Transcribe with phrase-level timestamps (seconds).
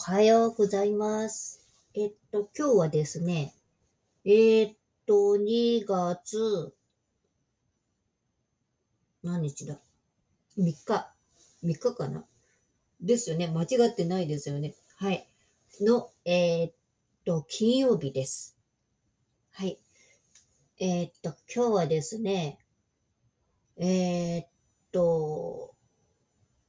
[0.00, 1.60] おはようございます。
[1.92, 3.52] えっと、今日はですね、
[4.24, 4.76] えーっ
[5.08, 6.72] と、2月、
[9.24, 9.80] 何日だ
[10.56, 11.12] ?3 日。
[11.64, 12.24] 3日かな？
[13.00, 13.48] ですよね。
[13.48, 14.76] 間違ってないですよね。
[14.98, 15.28] はい。
[15.80, 16.72] の、えーっ
[17.26, 18.56] と、金曜日です。
[19.50, 19.80] はい。
[20.78, 22.60] えーっと、今日はですね、
[23.76, 24.46] えっ
[24.92, 25.74] と、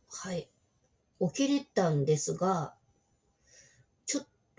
[0.10, 0.50] はい。
[1.22, 2.74] 起きれたんですが、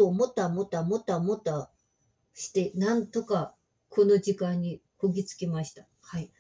[0.01, 1.71] ともたもたもたもた
[2.33, 3.55] して、なんとか
[3.91, 5.87] この時間にこぎつきました。
[6.01, 6.33] はい。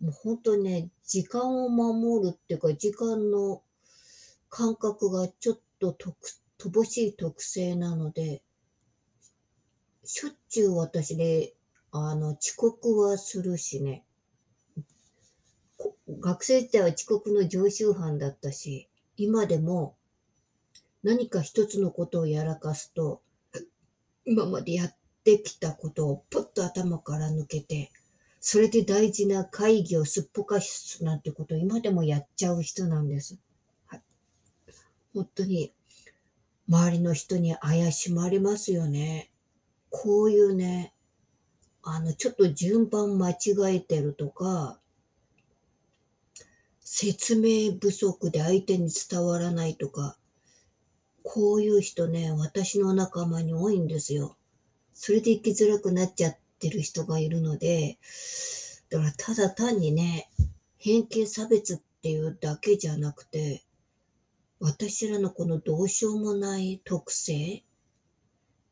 [0.00, 3.62] もう本当にね、時間を守るっていうか、時間の
[4.48, 5.94] 感覚がちょっと
[6.58, 8.42] 乏しい特性なので、
[10.04, 11.54] しょっちゅう私で、
[11.90, 14.06] あの、遅刻はするしね、
[16.08, 19.98] 学生時代は遅刻の常習犯だったし、今でも
[21.02, 23.22] 何か一つのことをやらかすと、
[24.24, 27.90] 今までやってきたことをポッと頭から抜けて、
[28.40, 33.38] それで大事な会議をすっぽかすなんてことを今でもやっちゃう人なんです。
[33.86, 34.02] はい、
[35.14, 35.72] 本当に、
[36.68, 39.30] 周りの人に怪しまれますよね。
[39.90, 40.94] こういうね、
[41.82, 43.36] あの、ちょっと順番間違
[43.76, 44.78] えてるとか、
[46.80, 50.16] 説明不足で相手に伝わらないとか、
[51.24, 54.36] こういう人ね、私の仲間に多いんですよ。
[54.94, 57.98] それで生きづらくなっちゃってる人がいるので、
[58.90, 60.30] だからただ単にね、
[60.78, 63.64] 偏見差別っていうだけじゃなくて、
[64.60, 67.62] 私らのこのどうしようもない特性っ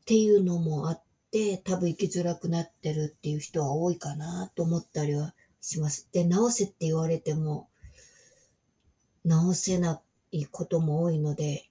[0.05, 6.07] ていうのもあって、多分生きづらくなってるっていう人は多いかなと思ったりはします。
[6.11, 7.67] で、直せって言われても、
[9.25, 11.70] 直せないことも多いので、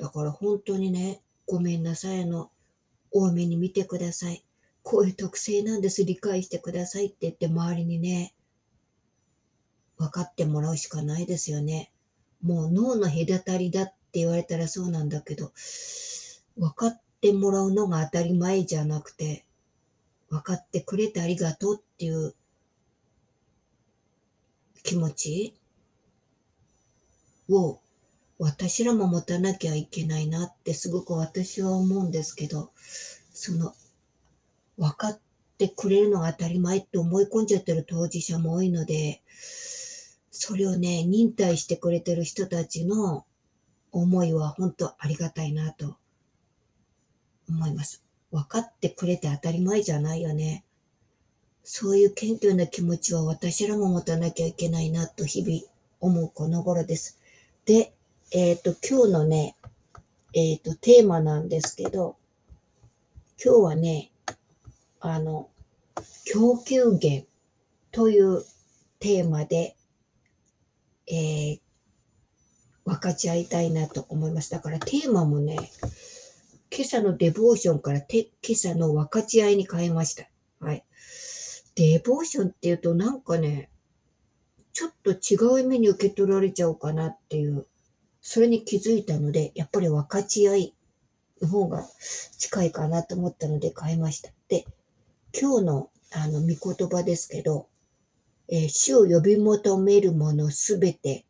[0.00, 2.50] だから本当にね、ごめんなさいの、
[3.12, 4.42] 多めに見てください。
[4.82, 8.34] こういう特性なんです、理解してくださいって言って周りにね、
[9.98, 11.92] 分かってもらうしかないですよね。
[12.40, 15.52] もう脳の隔たりだって言われたらそうなんだけど、
[16.56, 19.44] 分かってもらうのが当たり前じゃなくて、
[20.30, 22.34] 分かってくれてありがとうっていう
[24.82, 25.54] 気持ち
[27.50, 27.80] を
[28.42, 32.70] 私らも持たなきゃいけないなってすごく私は思うんですけど、
[33.34, 33.74] その
[34.78, 35.20] 分かっ
[35.58, 39.20] てくれるのが当たり前って思い込んじゃってる当事者も多いので、
[40.30, 43.26] それをね、忍耐してくれてる人たちの
[43.92, 45.98] 思いは本当ありがたいなと
[47.46, 48.02] 思います。
[48.30, 50.64] 分かってくれて当たり前じゃないよね。
[51.62, 55.62] そういう謙虚な気持ちは私らも持たなきゃいけないなと日々
[56.00, 57.20] 思うこの頃です。
[57.66, 57.92] で、
[58.32, 59.56] えっ、と、今日のね、
[60.34, 62.16] えっ、と、テーマなんですけど、
[63.44, 64.12] 今日はね、
[65.00, 65.50] あの、
[66.26, 67.26] 供給源
[67.90, 68.44] という
[69.00, 69.76] テーマで、
[71.08, 71.60] えー、
[72.84, 74.52] 分かち合いたいなと思います。
[74.52, 75.56] だからテーマもね、
[76.70, 80.28] 今朝のデボーションからて今朝の分かち合いに変えました。
[80.60, 80.84] はい。
[81.74, 83.70] デボーションっていうとなんかね、
[84.72, 87.66] ちょっと違う意味に受け取られちゃうかなっていう、
[88.32, 90.74] それに気づいたので、やっぱり分かち合い
[91.42, 91.84] の方が
[92.38, 94.30] 近いかなと思ったので変えました。
[94.46, 94.66] で、
[95.36, 97.66] 今日のあの、見言葉ですけど、
[98.46, 101.24] えー死を呼び求めるものすべて、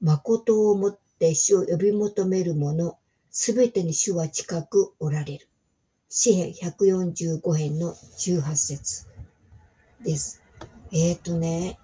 [0.00, 2.96] 誠をもって死を呼び求めるもの
[3.30, 5.48] すべてに主は近くおられる。
[6.08, 9.06] 詩編145編の18節
[10.02, 10.42] です。
[10.92, 11.78] えっ、ー、とね、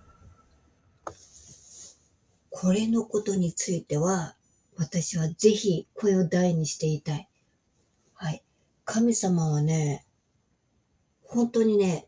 [2.48, 4.34] これのことについては、
[4.76, 7.28] 私はぜひ声を大にしていたい。
[8.14, 8.42] はい。
[8.84, 10.04] 神様はね、
[11.22, 12.06] 本当にね、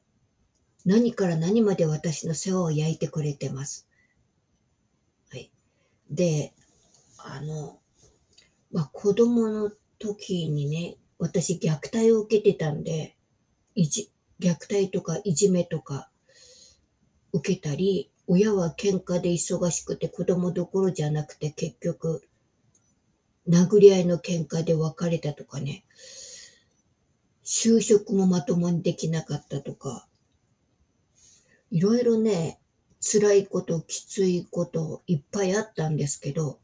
[0.84, 3.89] 何から何まで私の世話を焼いてくれてます。
[5.30, 5.51] はい。
[6.10, 6.54] で、
[7.18, 7.78] あの、
[8.71, 13.16] まあ、子供の時にね、私虐待を受けてたんで、
[13.74, 16.10] いじ、虐待とかいじめとか
[17.33, 22.22] 受けたり、親は喧嘩で忙しくて子供どころじゃなくて結局、
[23.48, 25.84] 殴り合いの喧嘩で別れたとかね、
[27.45, 30.09] 就職もまともにできなかったとか、
[31.71, 32.60] いろいろね、
[33.01, 36.59] 辛いこと、きついこといっぱいあったんですけど、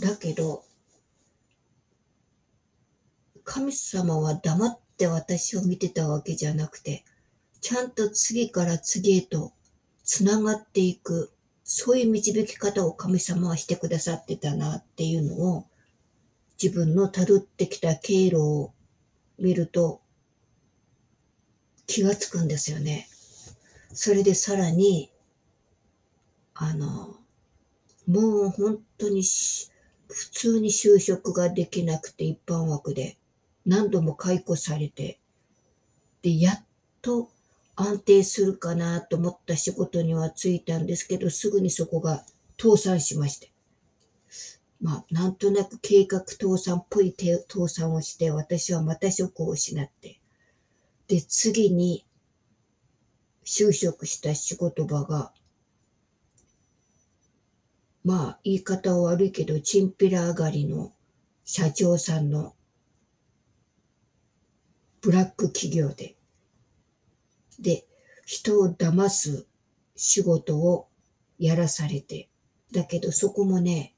[0.00, 0.64] だけど、
[3.44, 7.04] 神様は黙って私を見てたわけじゃなくて、
[7.60, 9.52] ちゃんと次から次へと
[10.04, 11.32] つながっていく、
[11.68, 15.66] そういう導き方を神様はしてくださってたなっていうのを、
[16.62, 18.72] 自分の辿ってきた経路を
[19.36, 20.00] 見ると
[21.86, 23.08] 気がつくんですよね。
[23.92, 25.10] それでさらに、
[26.54, 27.16] あの、
[28.06, 29.24] もう本当に
[30.08, 33.18] 普通に就職ができなくて一般枠で
[33.66, 35.18] 何度も解雇されて、
[36.22, 36.64] で、やっ
[37.02, 37.28] と
[37.76, 42.24] 安定するかなと思った仕事にはついたんですけど、すぐにそこが
[42.60, 43.52] 倒産しまして。
[44.80, 47.14] まあ、なんとなく計画倒産っぽい
[47.48, 50.20] 倒産をして、私はまた職を失って。
[51.06, 52.06] で、次に
[53.44, 55.32] 就職した仕事場が、
[58.04, 60.92] まあ、言い方は悪いけど、チンピラ上がりの
[61.44, 62.54] 社長さんの
[65.00, 66.15] ブラック企業で、
[67.60, 67.86] で、
[68.24, 69.46] 人を騙す
[69.94, 70.88] 仕事を
[71.38, 72.28] やらされて、
[72.72, 73.94] だけどそこもね、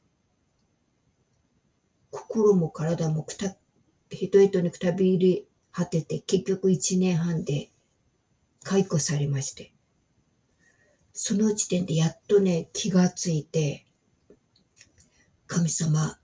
[2.11, 3.57] 心も体もくた、
[4.11, 7.71] 人々にくたびり果てて、結局一年半で
[8.63, 9.73] 解雇されまして、
[11.13, 13.87] その時点でやっとね、気がついて、
[15.47, 16.19] 神様、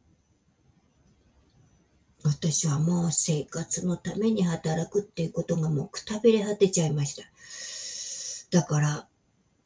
[2.24, 8.58] 私はもう生活のために働くっていうことがもうくたびれ果てちゃいました。
[8.58, 9.06] だから、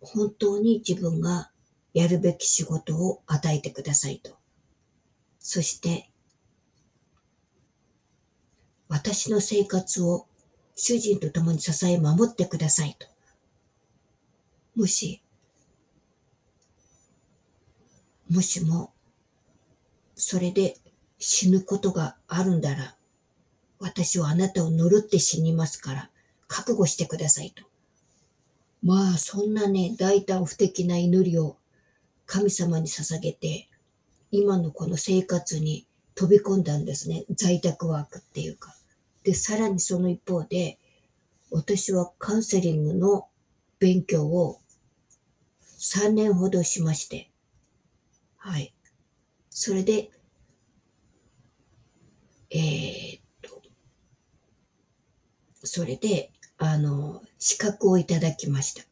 [0.01, 1.51] 本当に自分が
[1.95, 4.37] やるべき仕事を与えてくださいと。
[5.39, 6.11] そして、
[8.89, 10.27] 私の生活を
[10.75, 13.07] 主人と共に支え守ってくださいと。
[14.75, 15.23] もし、
[18.29, 18.93] もしも
[20.17, 20.77] それで
[21.19, 22.97] 死ぬことがあるんだら、
[23.79, 26.11] 私はあなたを呪って死にますから、
[26.47, 27.65] 覚悟してくださいと。
[28.83, 31.57] まあ、そんなね、大胆不敵な祈りを
[32.27, 33.69] 神様に捧げて、
[34.31, 37.25] 今のこの生活に飛び込んだんですね。
[37.31, 38.75] 在宅ワークっていうか。
[39.25, 40.79] で、さらにその一方で、
[41.51, 43.29] 私はカウンセリングの
[43.79, 44.61] 勉強を
[45.79, 47.31] 3年ほどしまして、
[48.37, 48.75] はい。
[49.51, 50.11] それで、
[52.51, 53.63] えー、っと、
[55.65, 58.83] それで、あの、資格をいただきました。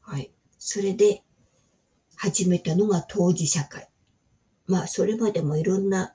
[0.00, 0.30] はい。
[0.58, 1.22] それで、
[2.16, 3.88] 始めたのが当事社会。
[4.66, 6.14] まあ、それまでもいろんな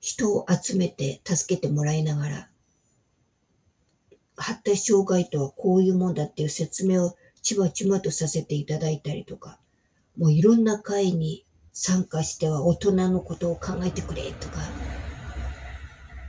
[0.00, 2.48] 人を集めて助けてもらいながら、
[4.36, 9.58] 発達障害とはこういうもんだっていう説明をちまちまとさせていただいたりとか、
[10.16, 14.60] もういろんな会に参加しては大人のことを考えてくれとか、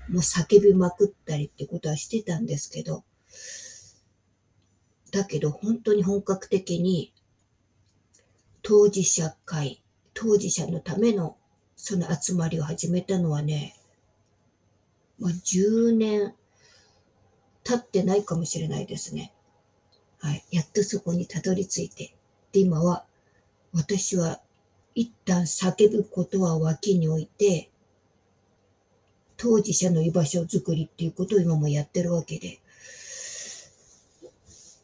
[0.10, 3.04] もう叫びまくったりってことはしてたんですけど、
[5.12, 7.14] だけど本当に本格的に
[8.62, 9.82] 当事者会、
[10.14, 11.38] 当事者のための
[11.76, 13.76] その集まりを始めたのはね、
[15.20, 16.34] まあ、10年
[17.64, 19.34] 経ってないかもしれないですね。
[20.20, 20.44] はい。
[20.52, 22.16] やっとそこにたどり着いて。
[22.52, 23.06] で、今は
[23.74, 24.42] 私は
[24.96, 27.70] 一旦叫ぶことは脇に置いて、
[29.38, 32.60] 当事者の居場所づくりっていうことを今もやってるわけで。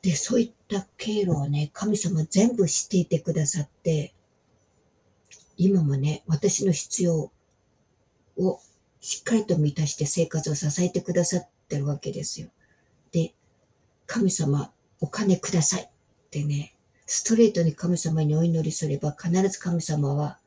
[0.04, 4.14] で、そういった経路をね、神様全部知っていてくださって、
[5.58, 7.32] 今もね、私の必要
[8.38, 8.60] を
[9.02, 12.50] しっかりと満たして生活を支えてくださってるわけですよ。
[13.12, 13.34] で、
[14.06, 15.90] 神様、お金くださいっ
[16.30, 16.74] てね、
[17.06, 20.40] ストレートに神様にお祈りすれば必ず神様は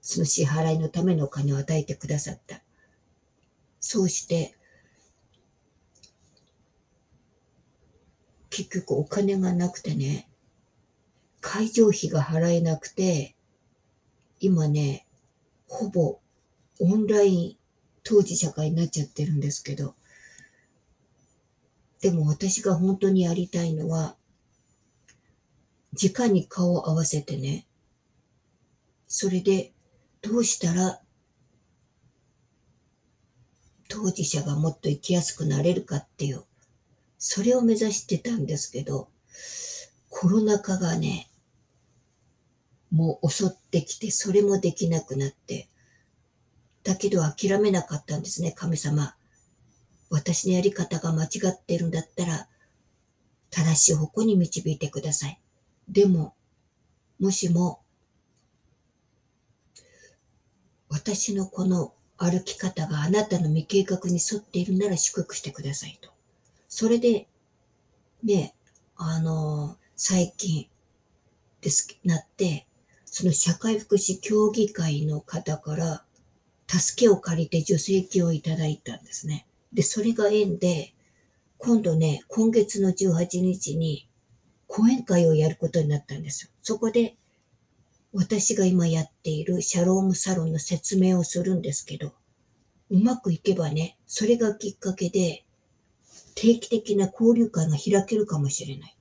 [0.00, 2.62] その支払いのためのお金を与えてくださった。
[3.80, 4.54] そうして、
[8.50, 10.28] 結局お金がなくてね、
[11.40, 13.36] 会場費が払えなくて、
[14.40, 15.06] 今ね、
[15.68, 16.18] ほぼ
[16.80, 17.56] オンライン
[18.02, 19.94] 当事者会になっちゃってるんですけど、
[22.00, 24.16] でも私が本当にやりたいのは、
[25.92, 27.66] 直に顔を合わせてね、
[29.06, 29.72] それで
[30.20, 31.00] どうしたら
[33.88, 36.44] 当事者がもっと生きやすくなれるかっていう、
[37.18, 39.08] それを目指してたんですけど、
[40.10, 41.28] コロナ禍がね、
[42.90, 45.68] もう襲ってきて、それもできなくなって、
[46.84, 49.14] だけど諦めなかったんですね、神様。
[50.10, 52.48] 私のやり方が間違ってるんだったら、
[53.50, 55.40] 正しい方向に導いてください。
[55.88, 56.34] でも、
[57.18, 57.80] もしも、
[60.88, 66.10] 私のこの歩き方があなたの未計画に沿っているなら祝福してくださいと。
[66.68, 67.28] それで、
[68.22, 68.54] ね、
[68.96, 70.68] あの、最近
[71.60, 72.66] です、なって、
[73.04, 76.04] その社会福祉協議会の方から、
[76.66, 79.46] 助けを借りて助成金をいただいたんですね。
[79.72, 80.92] で、それが縁で、
[81.56, 84.08] 今度ね、今月の18日に
[84.66, 86.50] 講演会をやることになったんですよ。
[86.62, 87.16] そこで、
[88.12, 92.14] 私が今やっているシャロームサロンの説明をするんですけど、
[92.90, 95.44] うまくいけばね、それがきっかけで、
[96.34, 98.96] 定期的な交流会が開けるかもしれない。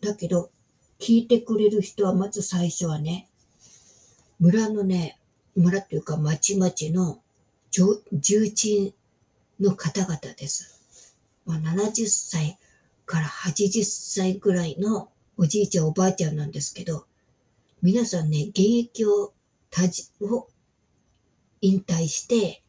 [0.00, 0.50] だけど、
[1.00, 3.28] 聞いてくれる人はまず最初はね、
[4.38, 5.18] 村のね、
[5.56, 7.20] 村っていうか町々の
[8.12, 8.94] 重鎮
[9.58, 10.80] の方々です。
[11.44, 12.58] まあ、70歳
[13.04, 17.06] から80歳ぐらいのおじいちゃんおばあちゃんなんですけど、
[17.82, 19.34] 皆さんね、現役を、
[19.68, 20.48] たじ、を
[21.60, 22.62] 引退して、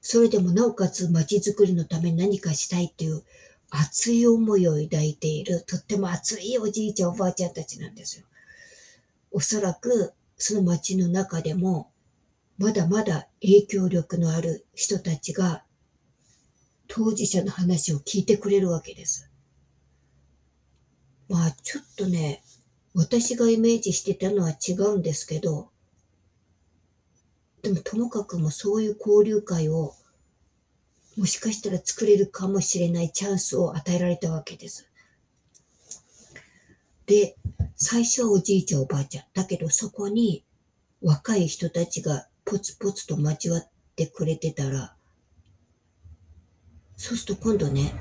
[0.00, 3.22] それでもなおかつ街づくりのため何かしたいっていう
[3.68, 8.24] 熱い思いを抱いている、とっても熱いおじいちゃんおばあちゃんたちなんですよ。
[9.30, 11.90] おそらく、その街の中でも、
[12.56, 15.64] まだまだ影響力のある人たちが、
[16.86, 19.28] 当事者の話を聞いてくれるわけです。
[21.28, 22.43] まあ、ちょっとね、
[22.94, 25.68] 私がイメージしてたのは違うんですけど、
[27.62, 29.94] でもともかくもそういう交流会を
[31.16, 34.88] もしかしたら作れるかもしれないチャンスを与えられたわけです。
[37.06, 37.36] で、
[37.76, 39.24] 最初はおじいちゃんおばあちゃん。
[39.34, 40.44] だけどそこに
[41.02, 44.94] 若い人たちがポツポツと交わってくれてたら、
[46.96, 47.92] そうすると今度ね、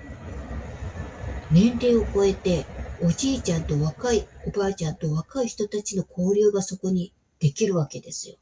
[1.51, 2.65] 年齢を超えて
[3.01, 8.35] おじいちゃんと若いおばあちゃんと若い人たちの交流がそこにできるわけですよ。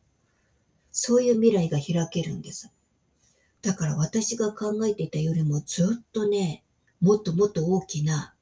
[0.91, 2.71] そういう未来が開けるんです。
[3.61, 6.63] だから私が考えていたよりもずっとね、
[6.99, 8.33] もっともっと大きな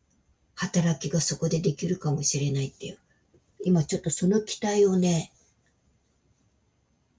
[0.55, 2.97] 働きがそこでできるかもしれないっていう。
[3.63, 5.31] 今ちょっとその期待をね、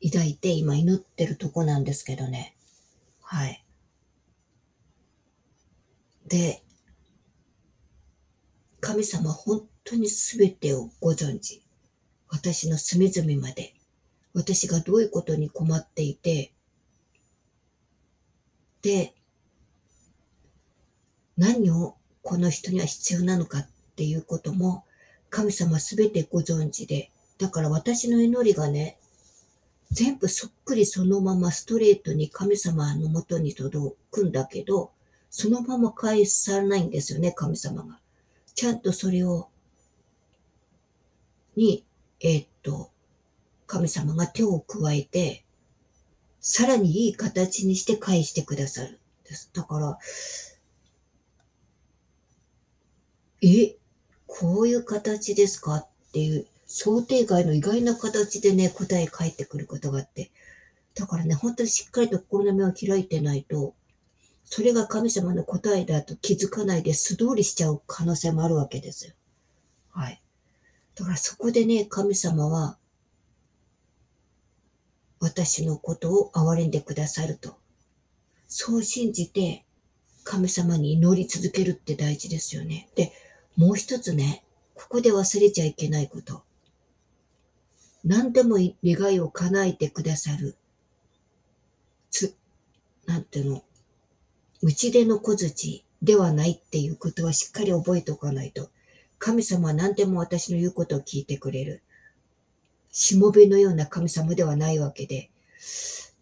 [0.03, 2.57] 抱いて今祈ってるとこなんですけどね。
[3.23, 3.65] はい。
[6.27, 6.63] で、
[8.81, 11.63] 神様本当に全てをご存知。
[12.29, 13.75] 私の隅々まで。
[14.33, 16.53] 私がどういうことに困っていて、
[18.83, 19.15] で、
[21.37, 24.85] 何をこの人には必要なのかっていうことも
[25.31, 28.99] 神様すべてご存知で、だから私の祈りがね、
[29.91, 34.93] 全部そっくりそのままストレートに神様のもとに届くんだけど、
[35.31, 37.99] そのまま返さないんですよね、神様が。
[38.55, 39.49] ちゃんとそれを、
[41.57, 41.85] に、
[42.21, 42.91] え、っと、
[43.67, 45.45] 神様が手を加えて、
[46.41, 49.51] さらにいい形にして返してくださるです。
[49.53, 49.99] だから、
[53.43, 53.77] え、
[54.27, 60.31] こういう形ですかっていう想定外の意外な形でね、答え返ってくることがあって。
[60.95, 63.75] だからね、本当にしっかりと心の目を開いてないと、
[64.53, 69.15] それが神様の答えだと気づかないで素通りしちゃう可能性もあるわけですよ。
[69.93, 70.21] はい。
[70.97, 72.77] だからそこでね、神様は、
[75.21, 77.59] 私のことを憐れんでくださると。
[78.49, 79.65] そう信じて
[80.25, 82.89] 神様に祈り続けるって大事ですよね。
[82.97, 83.13] で、
[83.57, 86.43] もう一つね、ここで忘れちゃいけないこと。
[88.03, 90.57] 何でも願いを叶えてくださる。
[92.11, 92.35] つ、
[93.07, 93.65] なんていうの、
[94.63, 98.71] 打ち出の小槌ではないっていうことはしっかり覚えておかないと。
[99.19, 101.83] 神様は何でも私の言うことを聞いてくれる。
[102.91, 105.31] しもべのような神様ではないわけで、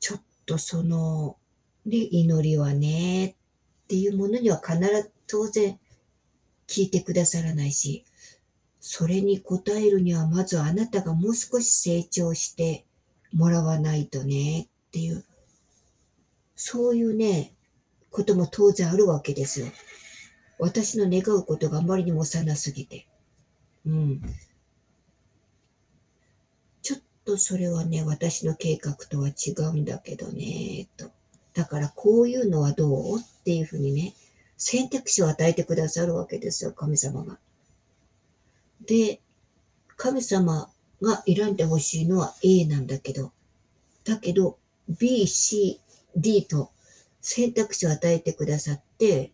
[0.00, 1.36] ちょっとその、
[1.86, 3.34] ね、祈りはね、っ
[3.88, 5.78] ていうものには必ず当然
[6.66, 8.04] 聞いてくださらないし、
[8.80, 12.84] それに応えるにはまずあなたがもう少し成長して
[13.32, 15.24] もらわないとねっていう、
[16.56, 17.52] そういうね、
[18.10, 19.66] ことも当然あるわけですよ。
[20.58, 23.06] 私の願うことがあまりにも幼すぎて。
[23.86, 24.22] うん。
[27.28, 31.10] とそれはね、私の計画とは違うんだけどね、と。
[31.52, 33.18] だからこういうのはどう？
[33.20, 34.14] っていうふうにね、
[34.56, 37.38] 選択肢を与えてくださるわけですよ、神様が。
[38.86, 39.20] で、
[39.98, 40.70] 神様
[41.02, 43.32] が選んでほしいのは A なんだけど、
[44.04, 44.56] だけど
[44.88, 45.82] B、C、
[46.16, 46.70] D と
[47.20, 49.32] 選択肢を与えてくださって、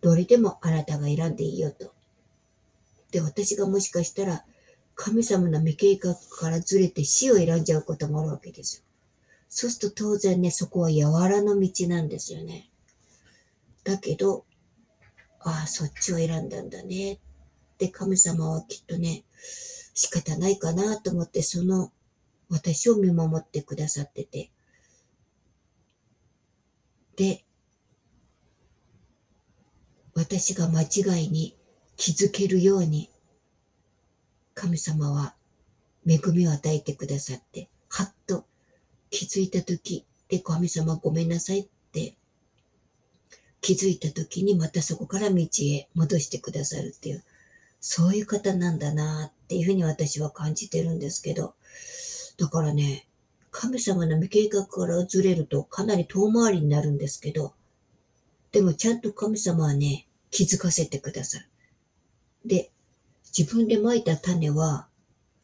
[0.00, 1.92] どれでもあなたが選んでいいよと。
[3.10, 4.44] で、私がもしかしたら
[4.94, 8.82] 神様の未計画からずれて死を選んじゃうこともあるわけですよ。
[9.48, 12.70] そうすると当然ね、そこは柔らの道なんですよね。
[13.84, 14.44] だけど、
[15.40, 17.14] ああ、そっちを選んだんだね。
[17.14, 17.18] っ
[17.76, 19.24] て神様はきっとね、
[19.92, 21.92] 仕方ないかなと思って、その
[22.48, 24.51] 私を見守ってくださってて。
[27.16, 27.44] で、
[30.14, 31.56] 私が間違いに
[31.96, 33.10] 気づけるように、
[34.54, 35.34] 神様は
[36.06, 38.46] 恵みを与えてくださって、はっと
[39.10, 42.16] 気づいたとき、で、神様ごめんなさいって
[43.60, 47.24] 気づいたときにまたそこから道へ戻してくださるっていう、
[47.80, 51.54] そういう方なんだなっていうふうに私は感じてるんですけど、
[52.38, 53.06] だからね、
[53.52, 57.52] 神様の未計画からずれるとかなり遠回りになるんですけど、
[58.50, 61.46] でもちゃんと神様はね、気づかせてくださる。
[62.44, 62.70] で、
[63.36, 64.88] 自分で蒔いた種は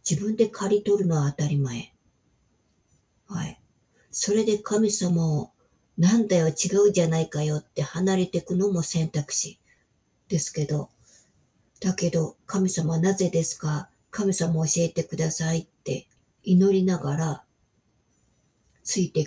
[0.08, 1.92] 自分で刈り取るのは当たり前。
[3.28, 3.60] はい。
[4.10, 5.50] それで神様を
[5.98, 9.58] なんだよ違うじゃないかよって離れていくのも選択肢
[10.28, 10.88] ですけど、
[11.80, 13.90] だけど神様なぜですか？
[14.10, 16.06] 神様教えてくださいって
[16.42, 17.42] 祈りながら
[18.88, 19.26] ついてい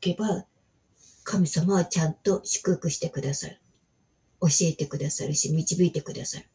[0.00, 0.46] けば
[1.22, 3.60] 神様はちゃんと祝福してくださる。
[4.40, 6.46] 教えてくださるし導いてくださる。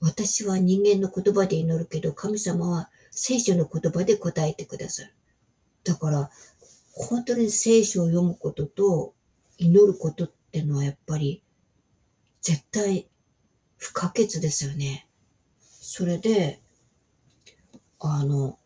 [0.00, 5.14] 私は人間の言葉で祈るけど、神様は聖書の言葉で答えてくださる。
[5.84, 6.30] だから、
[6.94, 9.12] 本当に聖書を読むことと
[9.58, 11.42] 祈ることってのはやっぱり
[12.40, 13.10] 絶対
[13.76, 15.06] 不可欠ですよね。
[15.60, 16.62] それで、
[18.00, 18.58] あの、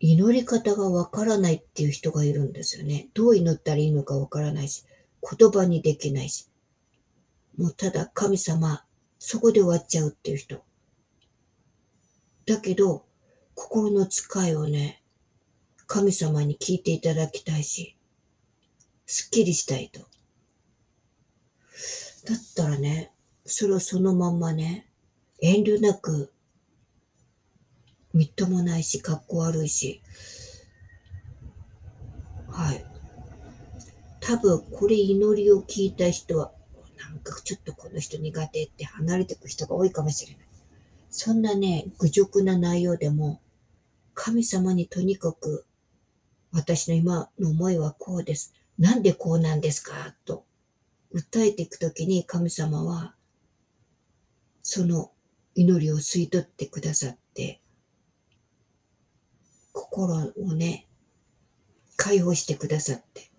[0.00, 3.10] 祈り方がわからないっていう人がいるんですよね。
[3.12, 4.86] どう祈ったらいいのかわからないし、
[5.38, 6.48] 言葉にできないし。
[7.58, 8.86] もうただ神様、
[9.18, 10.64] そこで終わっちゃうっていう人。
[12.46, 13.04] だけど、
[13.54, 15.02] 心の使いをね、
[15.86, 17.98] 神様に聞いていただきたいし、
[19.04, 20.00] すっきりしたいと。
[20.00, 20.08] だっ
[22.56, 23.12] たらね、
[23.44, 24.86] それをそのまんまね、
[25.42, 26.32] 遠慮なく、
[28.12, 30.02] みっともないし、かっこ悪いし、
[32.48, 32.84] はい。
[34.20, 36.52] 多分、これ祈りを聞いた人は、
[36.98, 40.44] なんかちょっとこの人苦手って離れてく人が多いかもしれない。
[41.08, 43.40] そんなね、愚直な内容でも、
[44.14, 45.64] 神様にとにかく、
[46.52, 48.52] 私の今の思いはこうです。
[48.78, 50.14] なんでこうなんですか？
[50.24, 50.44] と、
[51.14, 53.14] 訴えていくときに神様は、
[54.62, 55.12] その
[55.54, 57.60] 祈りを吸い取ってくださって、
[59.90, 60.86] 心をね、
[61.96, 63.30] 解放してくださって、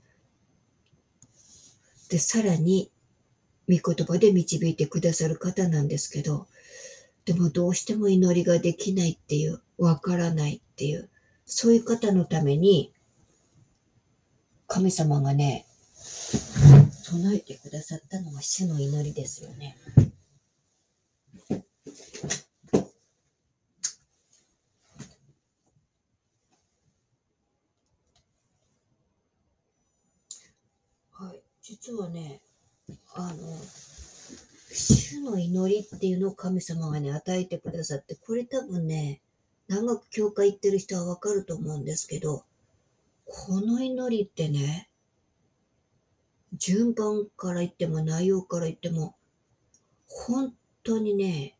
[2.09, 2.91] で、さらに
[3.69, 6.47] 御言葉で導いてくださる方なんですけど、
[7.25, 11.09] でもどうしても祈りができないっていう、わからないっていう、
[11.45, 12.93] そういう方のために、
[14.67, 19.77] 神様がね、備えてくださったのが主の祈りですよね。
[31.11, 31.41] はい、
[31.81, 32.41] 実はね、
[33.15, 33.57] あの、
[34.71, 39.19] 主の祈りっていうのを神様がね、与えてくださって、これ多分ね、
[39.67, 42.43] 長く教会行ってる人はわかると思うんですけど、
[43.25, 44.91] この祈りってね、
[46.53, 49.15] 順番から言っても内容から言っても、
[50.05, 51.57] 本当にね、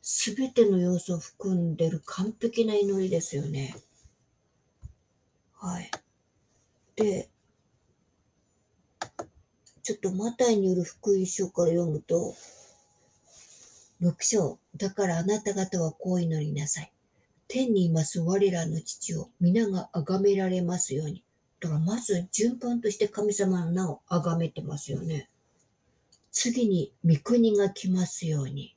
[0.00, 3.76] すべての要素を含んでる完璧な祈りですよね。
[5.52, 5.90] はい。
[6.96, 7.28] で、
[9.90, 12.36] ちょっとマタイによる福音書から読むと、
[14.00, 16.92] 6章、だからあなた方はこう祈りなさい。
[17.48, 21.24] 天にいます我らの父を皆が崇められますように。
[21.58, 25.28] だからまず順番として神様の名を崇めてますよね。
[26.30, 28.76] 次に御国が来ますように。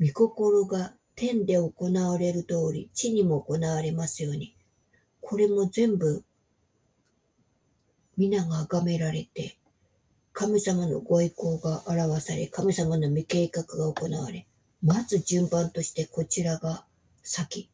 [0.00, 4.56] 御心が天で行われる通り地にも行われますように。
[5.20, 6.24] これも全部
[8.16, 9.56] 皆が崇められて
[10.38, 14.46] 神様のご意向が表され、神様の未計画が行われ、
[14.82, 16.84] まず順番としてこちらが
[17.22, 17.70] 先。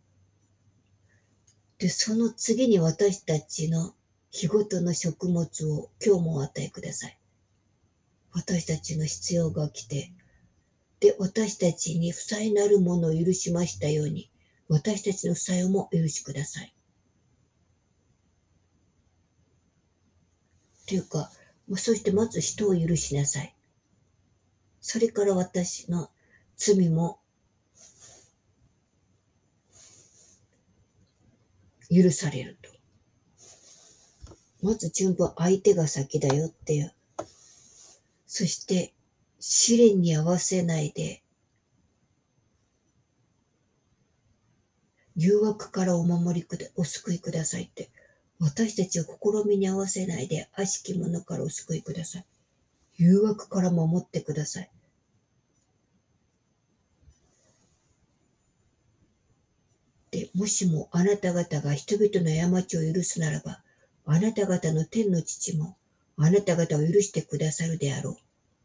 [1.78, 3.96] で、その次に私たちの
[4.30, 7.18] 日ごとの食物を今日もお与えください。
[8.30, 10.12] 私たちの必要が来て、
[11.00, 14.30] で、私たちに負債なるものを許しましたように、
[14.68, 16.72] 私たちの負債をも許しください。
[20.86, 21.32] というか、
[21.76, 23.54] そしてまず人を許しなさい。
[24.80, 26.10] それから私の
[26.56, 27.18] 罪も
[31.90, 32.70] 許されると。
[34.62, 36.92] まず順番相手が先だよっていう。
[38.26, 38.92] そして
[39.40, 41.22] 試練に合わせないで
[45.16, 47.90] 誘惑からお守りくだ、お救いくださいって。
[48.44, 52.24] 私たちを試みに合わせないで、悪しき者からお救いください。
[52.96, 54.70] 誘惑から守ってください。
[60.10, 63.62] で、もしもあなた方が人々の過ちを許すならば、
[64.06, 65.76] あなた方の天の父も
[66.16, 68.18] あなた方を許してくださるであろ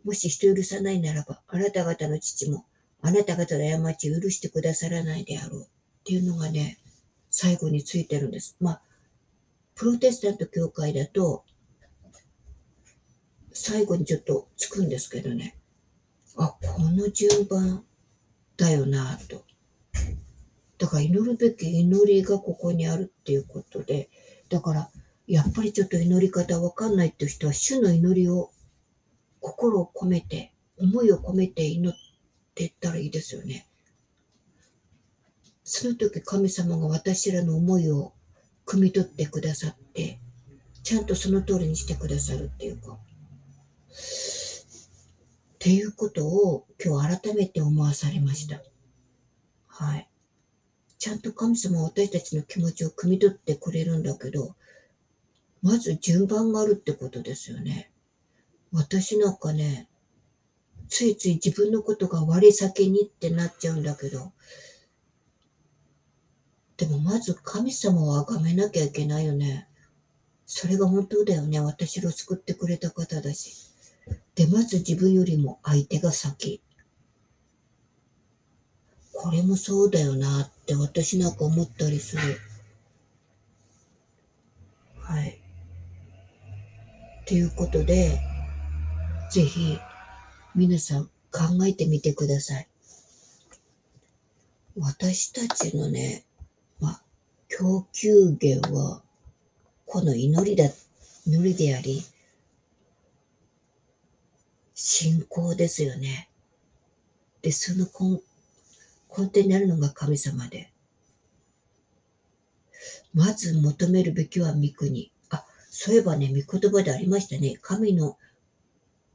[0.03, 0.07] う。
[0.07, 2.65] もし人許さないならば、あなた方の父も
[3.03, 5.61] あなた方の過ちを許してくださらないであろう。
[5.61, 5.65] っ
[6.03, 6.79] ていうのがね、
[7.29, 8.57] 最後についてるんです。
[8.59, 8.81] まあ、
[9.77, 11.45] プロテスタント教会だと、
[13.53, 15.55] 最後にちょっとつくんですけどね。
[16.35, 17.85] あ、この順番
[18.57, 19.45] だよなと。
[20.79, 24.09] だから祈るべき祈りがここにあるっていうことで、
[24.49, 24.89] だから
[25.27, 28.49] やっぱりちょっと祈り方わかんないっていう人は主の祈りを
[29.41, 31.93] 心を込めて、思いを込めて祈っ
[32.55, 33.67] ていったらいいですよね。
[35.63, 38.13] その時神様が私らの思いを
[38.67, 40.19] 汲み取ってくださって、
[40.83, 42.93] ちゃんとその通りにしてくださるっていうか。
[42.93, 42.97] っ
[45.59, 48.61] ていうことを今日改めて思わされました。
[49.67, 50.09] はい。
[50.99, 54.55] ちゃんと神様は私たちの気持ちを汲み取ってくれるんだけど、
[55.61, 57.91] まず順番があるってことですよね。
[58.71, 59.87] 私なんかね、
[60.89, 64.33] ついつい自分のことが割り先にってなっちゃうんだけど、
[66.77, 69.67] でもまず神様を崇めなきゃいけないよね。
[70.45, 71.59] それが本当だよね。
[71.59, 73.71] 私を救ってくれた方だし。
[74.35, 76.61] で、まず自分よりも相手が先。
[79.11, 82.39] これもそうだよなって私なんか思ったりする。
[84.99, 85.41] はい。
[87.25, 88.21] ということで、
[89.31, 89.79] ぜひ
[90.53, 92.67] 皆さん考えてみてください。
[94.77, 96.26] 私たちのね、
[97.49, 99.01] 供給源は
[99.85, 100.69] この祈りだ、
[101.25, 102.03] 祈りであり、
[104.73, 106.29] 信仰ですよね。
[107.41, 108.21] で、その根
[109.17, 110.71] 根底になるのが神様で。
[113.13, 115.11] まず求めるべきは御国。
[115.29, 117.57] あ、そういえばね、御言葉でありましたね。
[117.61, 118.17] 神の、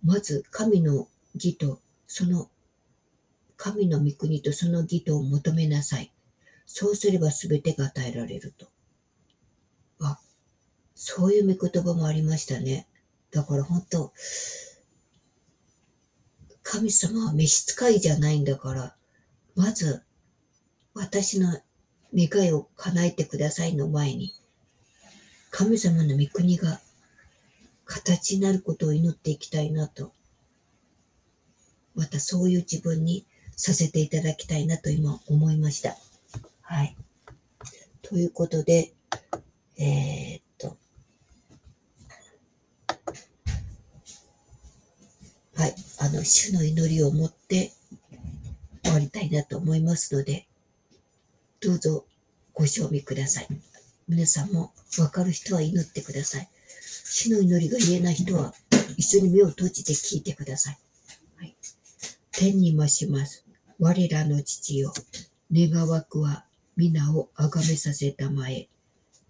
[0.02, 2.50] まず神の義と、その、
[3.56, 6.10] 神の御国とその義とを求めなさい。
[6.74, 8.66] そうすれば全てが与えられると。
[10.00, 10.18] あ、
[10.94, 12.88] そういう御言葉もありましたね。
[13.30, 14.10] だから本当、
[16.62, 18.96] 神様は召使いじゃないんだから、
[19.54, 20.02] まず、
[20.94, 21.60] 私の
[22.14, 24.32] 願いを叶えてくださいの前に、
[25.50, 26.80] 神様の御国が
[27.84, 30.14] 形になることを祈っていきたいなと、
[31.94, 35.98] またそういう自分にさせていただきたいなと今思いました。
[36.72, 36.96] はい。
[38.00, 38.94] ということで、
[39.78, 40.78] えー、っと、
[45.54, 45.74] はい。
[45.98, 47.72] あの、主の祈りを持って
[48.82, 50.46] 終わりたいなと思いますので、
[51.60, 52.06] どうぞ
[52.54, 53.48] ご賞味ください。
[54.08, 56.48] 皆さんもわかる人は祈ってください。
[57.04, 58.54] 死の祈りが言えない人は
[58.96, 60.78] 一緒に目を閉じて聞いてください。
[61.36, 61.54] はい、
[62.30, 63.44] 天に増します。
[63.78, 64.94] 我らの父よ。
[65.52, 68.68] 願わくは皆をあがめさせたまえ。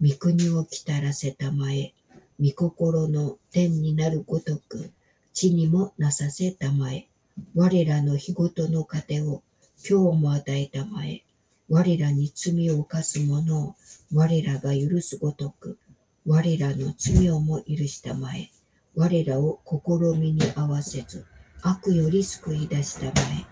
[0.01, 1.93] 御国を来たらせたまえ。
[2.39, 4.91] 御心の天になるごとく、
[5.33, 7.07] 地にもなさせたまえ。
[7.53, 9.43] 我らの日ごとの糧を
[9.87, 11.23] 今日も与えたまえ。
[11.67, 13.75] 我らに罪を犯す者を
[14.13, 15.77] 我らが許すごとく、
[16.25, 18.51] 我らの罪をも許したまえ。
[18.95, 21.25] 我らを試みに合わせず、
[21.61, 23.45] 悪より救い出したまえ。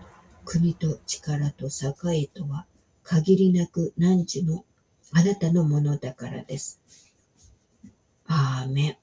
[0.46, 2.66] 国と力と栄とは、
[3.02, 4.64] 限りなく何時も
[5.12, 6.80] あなたのものだからです。
[8.26, 8.96] アーメン。